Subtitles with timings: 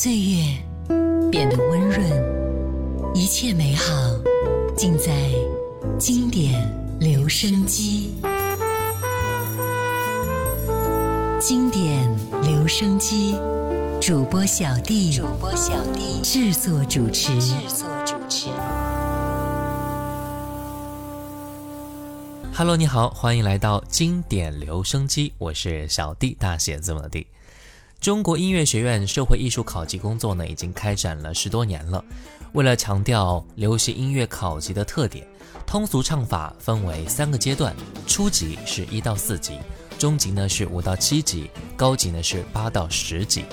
[0.00, 0.56] 岁月
[1.28, 3.92] 变得温润，一切美好
[4.76, 5.12] 尽在
[5.98, 6.54] 经典
[7.00, 8.14] 留声机。
[11.40, 12.08] 经典
[12.44, 13.34] 留声机
[14.00, 18.50] 主播小弟，主播小弟制作主持，制作主持。
[22.54, 27.26] Hello，你好，欢迎来到经典留声机，我是小弟，大写字母的弟。
[28.00, 32.02] 中国音乐学院社会艺术考级工作呢，已经开展了十多年了。
[32.52, 35.26] 为了强调流行音乐考级的特点，
[35.66, 37.74] 通俗唱法分为三个阶段：
[38.06, 39.58] 初级是一到四级，
[39.98, 43.44] 中级呢是五到七级，高级呢是八到十级。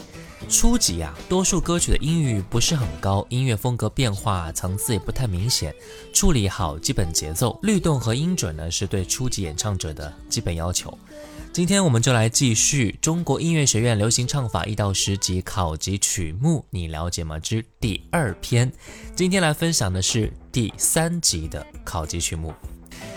[0.47, 5.73] 初级啊，多数歌曲的音域不是很高，音乐风格变化层次也不太明显，
[6.13, 10.95] 处理好基本节奏、律动和音准呢，是对初级演唱者的基本要求。
[11.55, 17.39] 今天我们就来继续中国音乐学院流行唱法一到十级考级曲目，你了解吗？
[17.39, 18.69] 之第二篇。
[19.15, 22.53] 今天来分享的是第三级的考级曲目。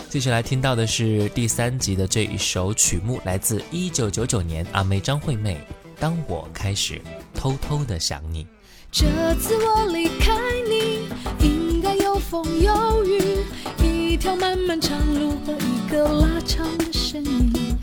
[0.07, 5.59] 继续来听到的是第三集的这一首曲目，来自一九九九年阿妹张惠妹。
[5.99, 7.01] 当我开始
[7.33, 8.47] 偷偷的想你，
[8.89, 10.31] 这次我离开
[10.65, 11.09] 你，
[11.45, 13.43] 应该有风有雨，
[13.83, 17.77] 一条漫漫长路和一个拉长的身影。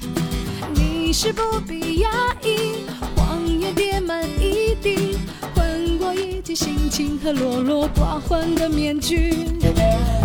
[1.19, 2.11] 是不必压
[2.43, 2.85] 抑，
[3.17, 5.17] 谎言叠满一地，
[5.55, 9.33] 混过一地心情和落落寡欢的面具。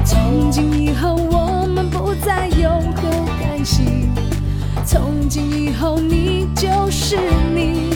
[0.03, 4.09] 从今以后，我们不再有何干系。
[4.85, 7.17] 从今以后，你就是
[7.55, 7.93] 你。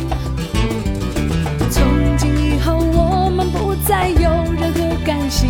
[1.70, 1.84] 从
[2.18, 5.48] 今以后，我们不再有任何干系。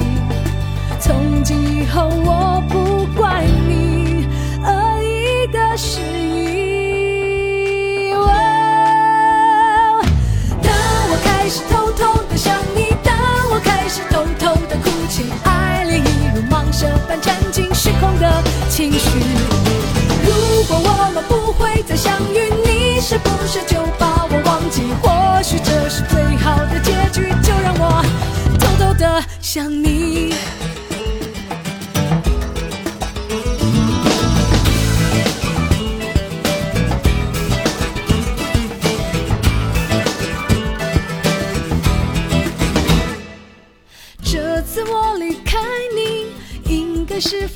[0.99, 4.25] 从今以后，我不怪你
[4.65, 6.44] 恶意的示意。
[15.07, 19.19] 情，爱恋一如蟒蛇般缠紧失控的情绪。
[20.25, 24.81] 如果我们不会再相遇，你是不是就把我忘记？
[25.01, 28.03] 或许这是最好的结局，就让我
[28.59, 30.33] 偷偷的想你。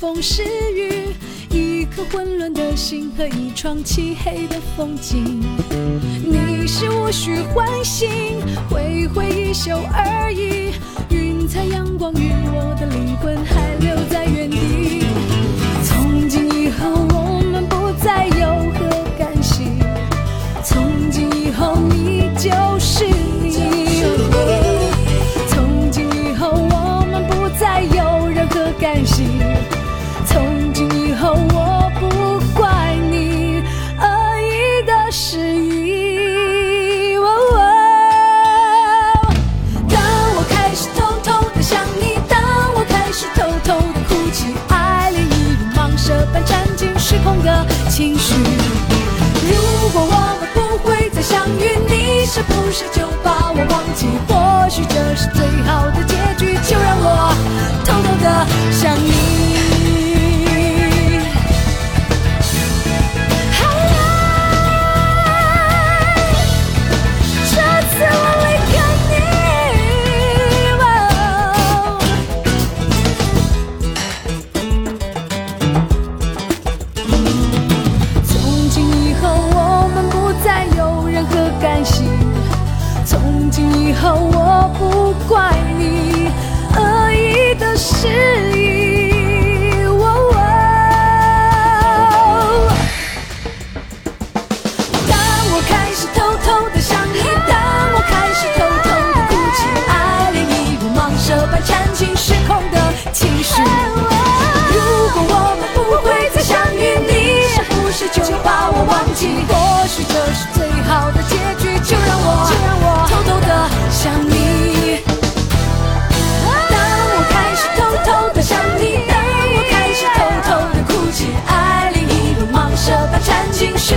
[0.00, 0.42] 风是
[0.74, 1.14] 雨，
[1.50, 5.42] 一颗混乱的心和一窗漆黑的风景。
[6.24, 8.08] 你是无需唤醒，
[8.70, 10.72] 挥挥衣袖而已。
[11.14, 15.04] 云彩阳光与我的灵魂还留在原地。
[15.84, 19.64] 从今以后，我们不再有何干系。
[20.64, 22.50] 从今以后，你就
[47.42, 48.34] 的情绪。
[49.50, 54.06] 如果我们不会再相遇，你是不是就把我忘记？
[54.28, 57.34] 或许这是最好的结局，就让我
[57.84, 59.19] 偷偷的想你。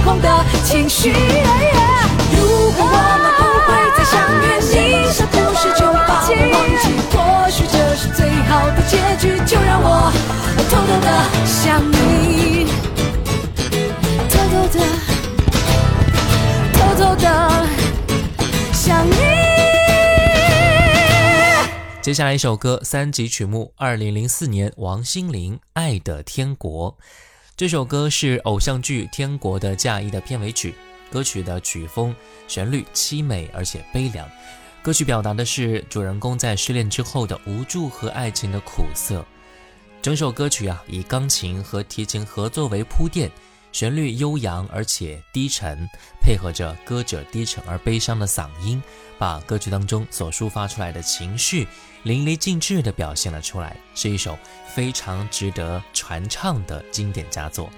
[0.03, 0.27] 空的
[0.63, 1.11] 情绪。
[1.11, 6.83] 如果我们不会再相遇，你是不是就把我忘记？
[7.11, 7.15] 或
[7.49, 10.11] 许这是最好的结局，就让我
[10.69, 11.07] 偷偷的
[11.45, 12.67] 想你，
[14.29, 14.75] 偷偷的，
[16.73, 17.25] 偷偷的
[18.73, 19.13] 想你。
[22.01, 26.91] 接下来一首歌，三级曲目，二零零四年王心凌《爱的天国》。
[27.55, 30.73] 这首歌是偶像剧《天国的嫁衣》的片尾曲，
[31.11, 32.13] 歌曲的曲风、
[32.47, 34.27] 旋律凄美而且悲凉。
[34.81, 39.23] 歌曲表达的是主人公在失恋之后的无助和爱情的苦涩。
[40.01, 43.29] 整首歌曲啊，以钢琴和提琴合作为铺垫。
[43.71, 45.87] 旋律悠扬而且低沉，
[46.21, 48.81] 配合着歌者低沉而悲伤的嗓音，
[49.23, 51.65] 把歌曲当中所抒发出来的情绪
[52.03, 54.37] 淋漓尽致地表现了出来，是一首
[54.67, 57.69] 非常值得传唱的经典佳作。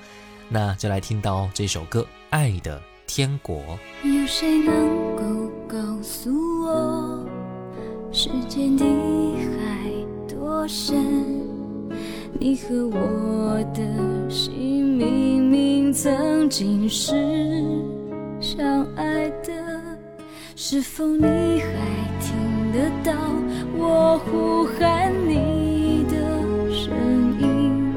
[0.49, 2.01] 那就来听到这首歌
[2.31, 3.61] 《爱的天国》。
[4.09, 6.31] 有谁能够告诉
[6.63, 7.23] 我，
[8.11, 9.91] 世间的海
[10.27, 10.97] 多深？
[12.39, 17.13] 你和我的心明明曾经是
[18.41, 19.44] 相爱的，
[20.67, 21.67] 是否你还
[22.19, 22.33] 听
[22.73, 23.13] 得到
[23.77, 26.17] 我呼喊你的
[26.71, 26.89] 声
[27.39, 27.93] 音？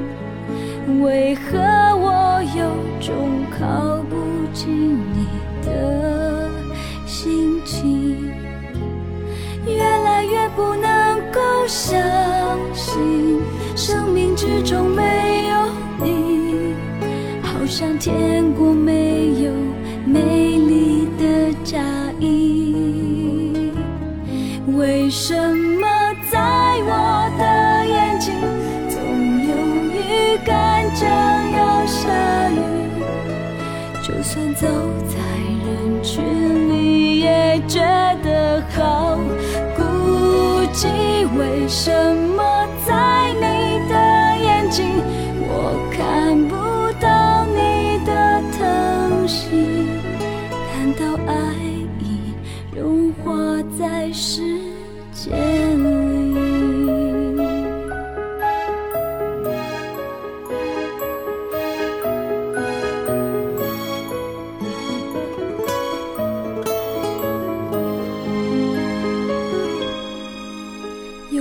[1.03, 1.57] 为何
[1.97, 2.69] 我有
[3.01, 4.17] 种靠不
[4.53, 5.27] 近你
[5.65, 6.51] 的
[7.07, 8.31] 心情？
[9.67, 11.99] 越来越不能够相
[12.75, 13.41] 信。
[13.77, 16.75] 生命之中没有你，
[17.41, 19.28] 好像天国没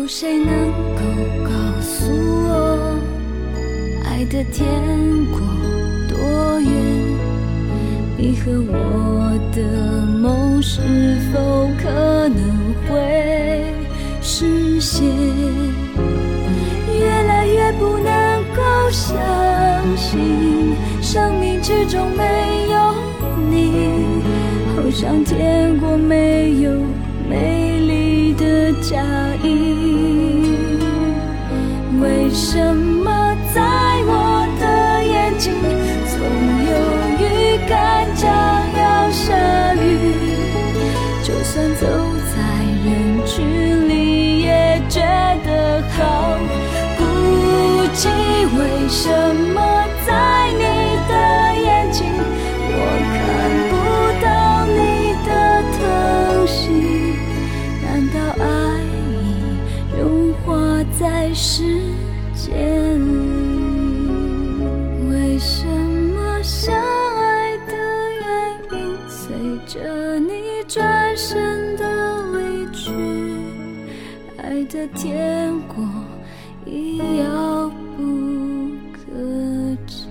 [0.07, 1.01] 谁能够
[1.44, 1.51] 告
[1.81, 2.09] 诉
[2.48, 2.98] 我，
[4.06, 4.65] 爱的天
[5.31, 5.39] 国
[6.07, 6.71] 多远？
[8.18, 9.62] 你和我的
[10.06, 10.80] 梦是
[11.33, 13.65] 否可能会
[14.21, 15.06] 实现？
[16.98, 19.18] 越来越不能够相
[19.98, 22.95] 信，生命之中没有
[23.51, 23.92] 你，
[24.74, 26.71] 好像天国没有
[27.30, 29.03] 美丽的嫁
[29.44, 29.96] 衣。
[32.38, 33.63] 为什么在
[34.06, 35.51] 我的眼睛
[36.06, 36.22] 总
[36.69, 36.72] 有
[37.18, 37.25] 预
[37.68, 38.30] 感将
[38.78, 39.34] 要下
[39.74, 40.13] 雨？
[41.24, 41.88] 就算走
[42.30, 42.38] 在
[42.86, 45.01] 人群里，也觉
[45.48, 46.38] 得好
[47.00, 47.01] 孤
[47.95, 48.06] 寂。
[48.56, 49.10] 为什
[49.56, 49.57] 么
[50.06, 50.66] 在你
[74.96, 75.84] 天国
[76.65, 80.08] 已遥不可及。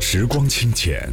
[0.00, 1.12] 时光清浅，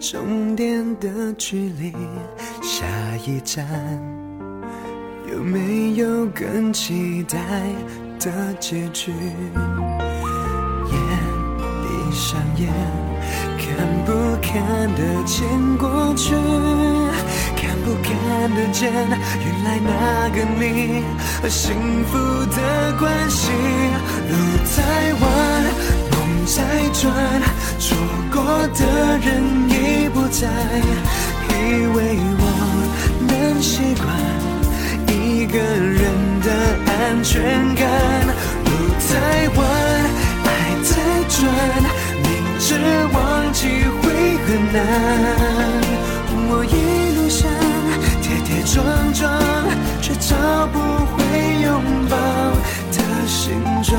[0.00, 1.92] 终点的距离，
[2.62, 2.86] 下
[3.26, 3.66] 一站
[5.30, 7.38] 有没有更期待
[8.20, 9.10] 的结局？
[9.12, 10.94] 眼
[11.58, 12.68] 闭上眼，
[13.58, 13.66] 看
[14.04, 16.32] 不看得见过去？
[17.56, 18.14] 看不看
[18.54, 21.02] 得见原来那个你
[21.42, 21.74] 和幸
[22.04, 22.16] 福
[22.54, 23.50] 的关系？
[24.28, 24.32] 路
[24.76, 25.26] 太弯，
[26.56, 26.64] 在
[26.94, 27.12] 转，
[27.78, 27.94] 错
[28.32, 29.28] 过的人
[29.68, 30.48] 已不在，
[31.50, 31.52] 以
[31.94, 32.42] 为我
[33.28, 34.08] 能习惯
[35.14, 36.00] 一个人
[36.40, 36.48] 的
[36.90, 37.34] 安全
[37.74, 37.84] 感。
[38.64, 39.12] 路在
[39.56, 39.60] 弯，
[40.44, 40.48] 爱
[40.82, 40.90] 在
[41.28, 41.36] 转，
[42.24, 42.26] 明
[42.58, 42.66] 知
[43.12, 43.68] 忘记
[44.00, 44.02] 会
[44.46, 44.74] 很难。
[46.50, 46.74] 我一
[47.14, 47.44] 路上
[48.22, 48.74] 跌跌撞
[49.12, 49.22] 撞，
[50.00, 50.34] 却找
[50.68, 50.80] 不
[51.12, 51.18] 回
[51.62, 51.68] 拥
[52.08, 52.16] 抱
[52.90, 53.52] 的形
[53.82, 53.98] 状。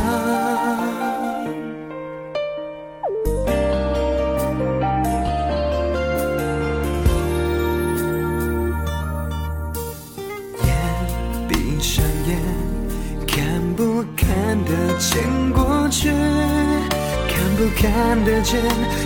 [14.99, 16.11] 牵过去？
[17.29, 18.59] 看不看得见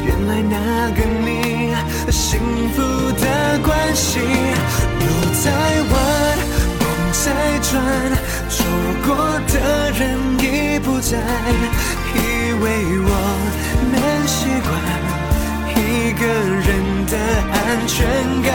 [0.04, 1.74] 原来那个你
[2.06, 2.40] 和幸
[2.74, 2.82] 福
[3.22, 4.20] 的关系？
[4.20, 5.06] 路
[5.44, 5.94] 在弯，
[6.80, 7.24] 梦在
[7.62, 7.72] 转，
[8.50, 8.66] 错
[9.06, 9.16] 过
[9.48, 9.56] 的
[9.92, 10.02] 人
[10.40, 11.18] 已不在，
[12.16, 12.18] 以
[12.60, 12.64] 为
[13.06, 13.10] 我
[13.94, 13.96] 能
[14.28, 14.72] 习惯
[15.78, 15.78] 一
[16.20, 16.70] 个人
[17.06, 17.14] 的
[17.54, 17.56] 安
[17.88, 17.96] 全
[18.42, 18.52] 感。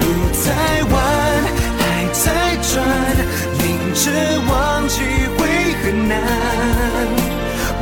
[0.00, 0.02] 路
[0.32, 0.46] 在
[0.92, 0.94] 弯，
[1.80, 2.24] 爱在
[2.62, 2.70] 转，
[3.58, 3.64] 明
[3.94, 4.10] 知
[4.46, 4.94] 忘记
[5.38, 5.40] 会
[5.82, 6.18] 很难。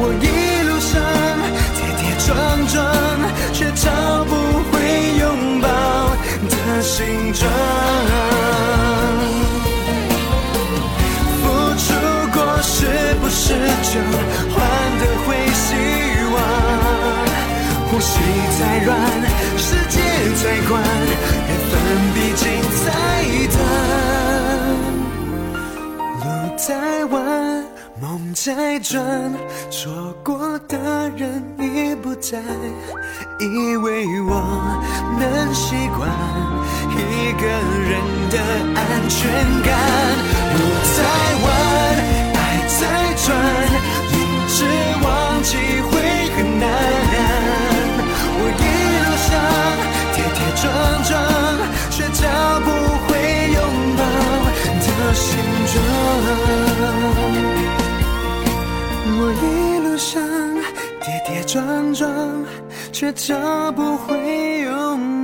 [0.01, 0.27] 我一
[0.69, 0.95] 路上
[1.75, 2.27] 跌跌撞
[2.69, 2.77] 撞，
[3.53, 3.85] 却找
[4.25, 4.33] 不
[4.71, 4.73] 回
[5.19, 5.67] 拥抱
[6.49, 6.53] 的
[6.83, 6.97] 形
[7.35, 7.43] 状。
[11.43, 11.45] 付
[11.77, 11.87] 出
[12.33, 12.77] 过是
[13.21, 13.43] 不是
[13.91, 13.93] 就
[14.55, 14.57] 换
[15.01, 15.67] 得回希
[16.33, 16.37] 望？
[17.91, 18.11] 呼吸
[18.59, 18.95] 再软，
[19.57, 19.99] 世界
[20.41, 20.79] 再宽，
[28.19, 29.01] 梦在转，
[29.71, 32.37] 错过的人已不在，
[33.39, 34.33] 以为我
[35.21, 36.11] 能习惯
[36.91, 36.99] 一
[37.39, 38.37] 个人的
[38.75, 39.19] 安全
[39.63, 39.71] 感。
[40.57, 40.59] 路
[40.97, 40.99] 在
[41.45, 41.47] 弯，
[42.35, 42.83] 爱在
[43.25, 43.27] 转，
[44.11, 44.17] 明
[44.49, 44.67] 知
[45.05, 45.07] 忘
[45.45, 45.51] 记
[45.87, 45.91] 会
[46.35, 46.67] 很难。
[48.35, 48.67] 我一
[48.99, 49.31] 路上
[50.13, 50.67] 跌跌撞
[51.05, 51.15] 撞，
[51.91, 52.23] 却找
[52.65, 52.67] 不
[53.07, 53.09] 回
[53.55, 53.57] 拥
[53.97, 54.01] 抱
[54.83, 55.25] 的形
[55.73, 55.77] 状。
[59.11, 60.23] 我一路上
[61.01, 62.09] 跌跌撞撞，
[62.93, 64.69] 却找不回拥
[65.01, 65.18] 抱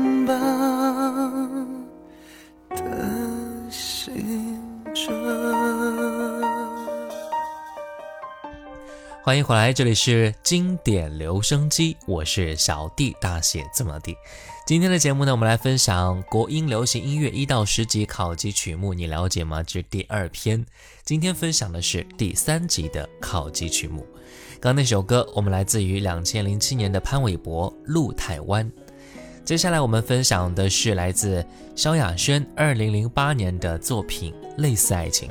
[9.24, 14.14] 欢迎回来，这里是经典留声机，我是小弟，大写字母的。
[14.66, 19.62] 今天的节目呢，我们来分享国音流行音乐一到十级考级曲目，你了解吗？
[19.62, 20.62] 这是第二篇。
[21.06, 24.06] 今天分享的是第三级的考级曲目。
[24.60, 28.70] 刚那首歌，我们来自于两千零七年的潘玮柏《路太弯》。
[29.42, 31.42] 接下来我们分享的是来自
[31.74, 35.30] 萧亚轩二零零八年的作品《类似爱情》，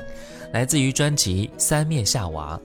[0.52, 2.60] 来自于专辑《三面夏娃》。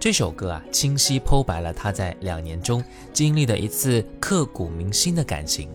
[0.00, 5.68] 这首歌啊，清晰剖白了他在两年中经历的一次刻骨铭心的感情。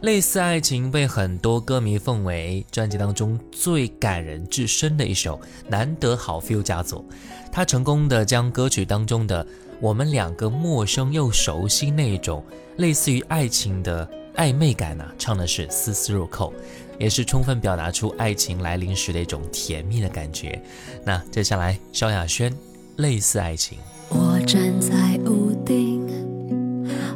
[0.00, 7.04] 类似爱情被很多歌迷奉为专辑当中最感人至深的一首难得好 feel 佳作。
[7.52, 9.46] 他成功的将歌曲当中的
[9.80, 12.44] 我们两个陌生又熟悉那一种
[12.78, 16.52] 类似于爱情的暧昧感啊，唱的是丝丝入扣，
[16.98, 20.60] 也是充分表达出爱情来临时的一种甜蜜的感觉。
[21.04, 22.52] 那接下来，萧亚轩。
[22.98, 23.78] 类似爱情。
[24.08, 24.92] 我站在
[25.24, 26.04] 屋顶，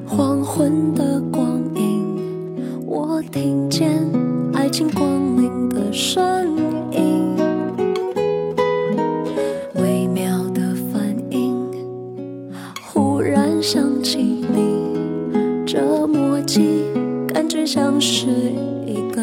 [0.06, 3.90] 黄昏的光影，我听见
[4.54, 5.02] 爱情光
[5.36, 6.56] 临的声
[6.92, 7.34] 音，
[9.74, 11.52] 微妙的反应，
[12.86, 16.84] 忽然想起你，这默契
[17.26, 18.28] 感觉像是
[18.86, 19.20] 一个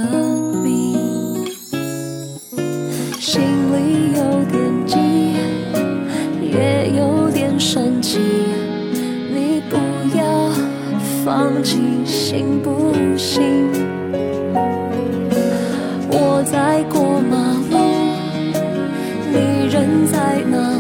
[11.49, 13.41] 忘记，行不行？
[16.11, 17.37] 我在过马
[17.71, 17.75] 路，
[19.31, 20.78] 你人在哪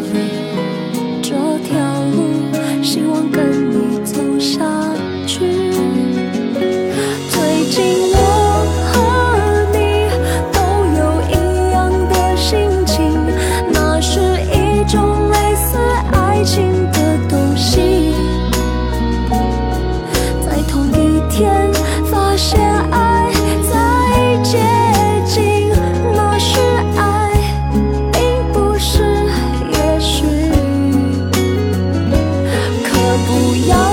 [33.29, 33.88] 不要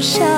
[0.00, 0.29] 下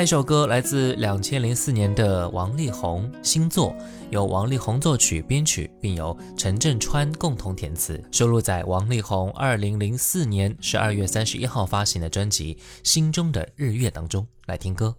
[0.00, 3.70] 下来一首歌来自两千零四年的王力宏《新作》，
[4.08, 14.26] 由王力宏作曲、编曲，并由陈振川共同填词，收录在王力宏二零零四年十二月三十一号发行的专辑《心中的日月》当中。
[14.46, 14.94] 来听歌。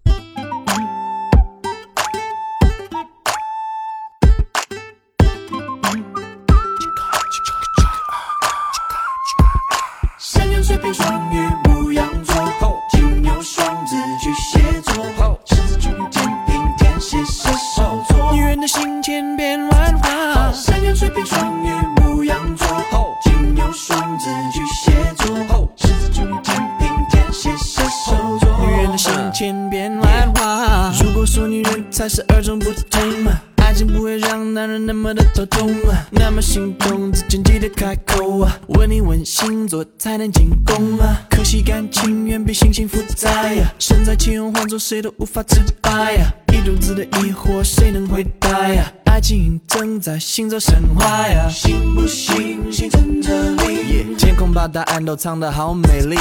[18.52, 20.52] 人的心千变万化。
[20.52, 21.70] 山羊、水瓶、双鱼、
[22.02, 22.68] 牧羊座，
[23.24, 28.50] 金牛、双子、巨蟹座，狮子、处女、天平、天蝎、射手座。
[28.60, 30.92] 女人的心千变万化。
[31.02, 33.02] 如果说女人才是二种不同，
[33.56, 35.74] 爱情不会让男人那么的头痛，
[36.10, 36.91] 那么心动
[39.98, 41.26] 才能进攻啊。
[41.30, 48.92] 可惜感情远比心情复杂呀，身在其中换做谁都无法自拔呀，一肚子的疑惑谁能回答呀？
[49.12, 54.16] 爱情正在行走神话呀，信不信星辰这里？
[54.18, 56.16] 天空把答案都藏得好美丽，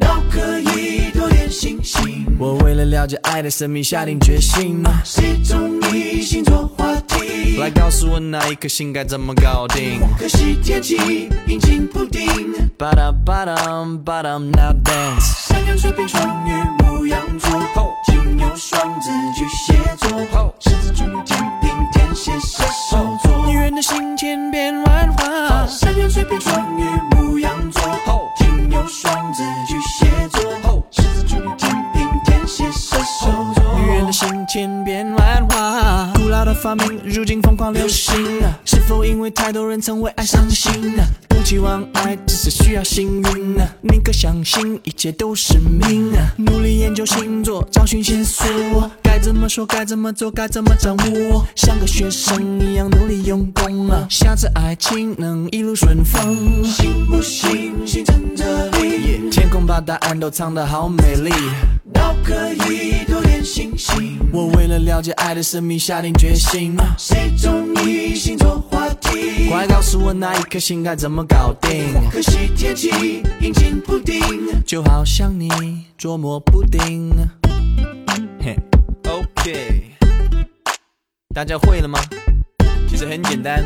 [0.00, 2.24] 都可以多点星星。
[2.38, 7.58] 我为了了解爱的神秘下定决心，谁中意星座话题？
[7.58, 10.00] 来告诉我那一颗星该怎么搞定？
[10.18, 12.26] 可惜天气阴晴不定。
[12.78, 13.54] 巴达巴达
[14.06, 15.48] 巴达，Now dance。
[15.48, 17.50] 山羊、水瓶、双鱼、牧羊座，
[18.06, 21.51] 金牛、双子、巨蟹座，狮子、处女、天
[22.12, 23.46] 平、天蝎、射手座。
[23.46, 25.66] 女人的心千变万化。
[25.66, 26.84] 山羊、水瓶、双鱼、
[27.16, 27.82] 牧羊座，
[28.36, 33.64] 金牛、双子、巨蟹座，狮子、处女、天平、天蝎、射手座。
[33.78, 35.21] 女人的心千变万
[36.44, 41.04] 的发明如今疯狂流行啊，是否因为太多人曾为爱伤心啊？
[41.28, 43.66] 不期望爱，只是需要幸运啊！
[43.82, 46.32] 宁可相信一切都是命啊！
[46.38, 51.44] 努力研究星座，找寻线索，该怎么说，该怎么做，该怎么掌握？
[51.56, 54.06] 像个学生一样努力用功啊！
[54.08, 59.30] 下次爱情能一路顺风，信不信星辰这里？
[59.30, 61.30] 天空把答案都藏得好美丽，
[61.92, 63.04] 都可以
[63.44, 64.18] 星星。
[64.32, 69.48] 我为了了解爱的神秘下定决心，谁中意星座话题？
[69.48, 71.94] 快告诉我那一颗星该怎么搞定？
[72.10, 74.20] 可惜天气阴晴不定，
[74.66, 75.48] 就好像你
[75.98, 77.10] 捉摸不定。
[78.40, 78.56] 嘿，
[79.08, 79.90] OK，
[81.34, 81.98] 大家会了吗？
[82.88, 83.64] 其实很简单，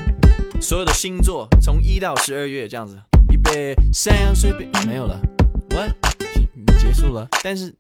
[0.61, 2.99] 所有的星座从一到十二月这样子，
[3.31, 5.21] 预备山羊水瓶没有了
[5.71, 5.91] ，What？
[6.79, 7.75] 结束了，但是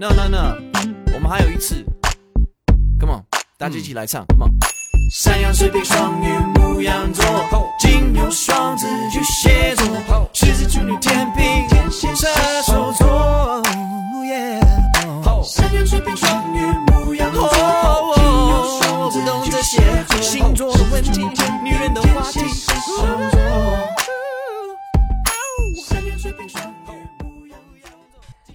[0.00, 0.56] No No No，
[1.12, 1.84] 我们还有一次
[2.98, 3.22] ，Come on，
[3.58, 4.56] 大家一起来唱，Come on。
[5.12, 6.26] 山羊、水瓶、双鱼、
[6.58, 7.22] 牧羊座，
[7.78, 12.26] 金牛、双子、巨蟹座，狮子、处女、天平、天蝎、射
[12.62, 13.29] 手座。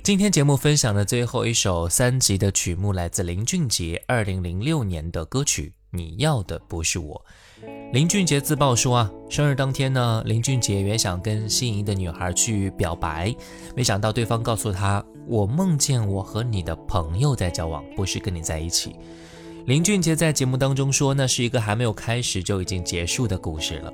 [0.05, 7.25] 今天节目分享的最后一首三集的曲目来自林俊杰二零零六年的歌曲《你要的不是我。
[7.91, 13.35] 林俊杰自曝说啊，生日当天呢，林俊杰原想跟心仪的女孩去表白，
[13.75, 18.95] 没想到对方告诉他，我梦见我和你的朋友在交往，不是跟你在一起。
[19.65, 23.91] 林俊杰在节目当中说，那是一个还没有开始就已经结束的故事了。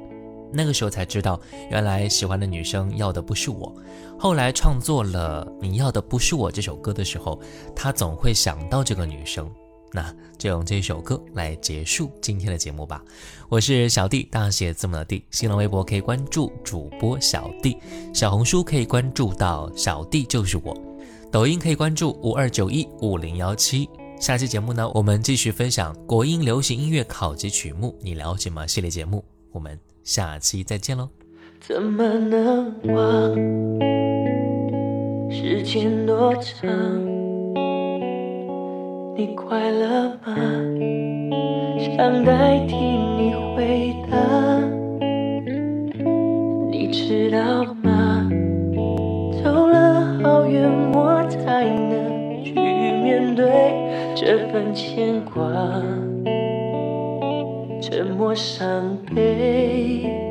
[0.54, 3.76] 那个时候才知道，原来喜欢的女生要的不是我。
[4.20, 7.42] 后来创作了《你要的不是我》这首歌的时候，
[7.76, 9.50] 他总会想到这个女生。
[9.94, 13.04] 那就用这首歌来结束今天的节目吧。
[13.50, 15.22] 我是小弟，大写字母的弟。
[15.32, 17.76] 新浪微博可以关注主播小弟，
[18.14, 20.74] 小红书可以关注到小弟就是我，
[21.30, 23.90] 抖音可以关注五二九一五零幺七。
[24.18, 28.66] 下期节目呢，我们继续分享国音流行音乐考级曲目，你了解吗？
[28.66, 31.10] 系列节目，我们下期再见喽。
[31.60, 33.36] 怎么能忘？
[35.30, 36.70] 时间多长？
[39.16, 40.36] 你快乐吗？
[41.80, 44.18] 想代替你回答。
[46.72, 48.30] 你知道吗？
[49.44, 53.46] 走了好远，我才能去面对
[54.16, 55.44] 这份牵挂。
[57.82, 60.31] 沉默伤悲。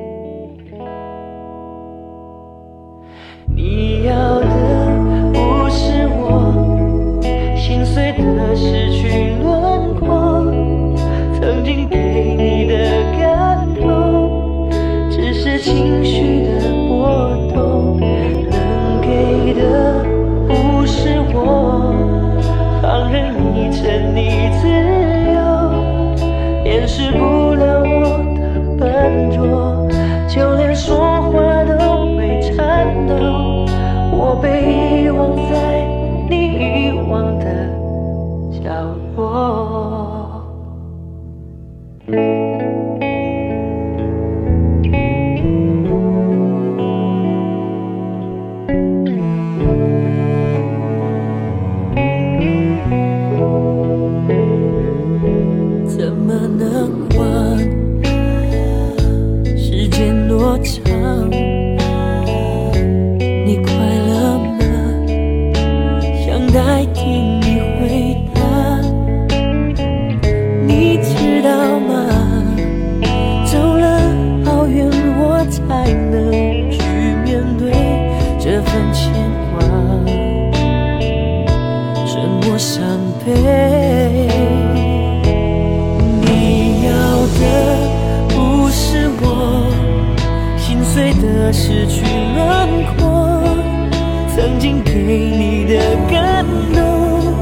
[94.60, 96.44] 曾经给你的感
[96.74, 97.32] 动。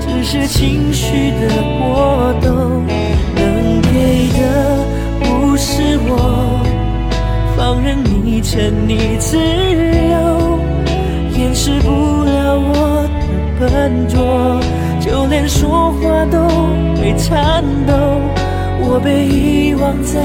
[0.00, 1.48] 只是情绪的
[1.80, 2.86] 波动，
[3.34, 4.78] 能给的
[5.20, 6.60] 不是我，
[7.56, 10.60] 放任你沉溺自由，
[11.36, 11.90] 掩饰不
[12.22, 13.26] 了我的
[13.58, 14.60] 笨拙，
[15.00, 16.38] 就连说话都
[17.00, 17.94] 会颤抖。
[18.86, 20.22] 我被遗忘在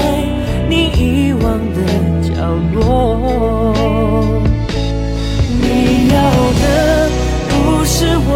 [0.68, 1.82] 你遗忘的
[2.22, 2.30] 角
[2.72, 3.74] 落，
[6.14, 6.16] 要
[6.60, 6.64] 的
[7.48, 7.96] 不是
[8.26, 8.30] 我。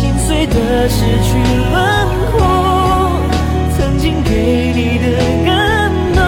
[0.18, 0.54] 碎的
[0.88, 1.28] 失去
[1.70, 1.76] 轮
[2.32, 2.38] 廓，
[3.76, 4.30] 曾经给
[4.74, 5.06] 你的
[5.44, 5.48] 感
[6.14, 6.20] 动，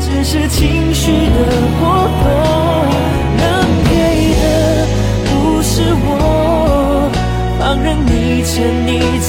[0.00, 1.38] 只是情绪的
[1.78, 1.82] 波
[2.22, 2.24] 动。
[3.38, 3.42] 能
[3.84, 3.92] 给
[4.40, 4.44] 的
[5.26, 5.30] 不
[5.62, 5.72] 是
[6.06, 6.10] 我，
[7.58, 8.54] 放任你沉
[8.86, 9.28] 溺自